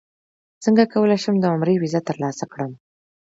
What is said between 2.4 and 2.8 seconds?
کړم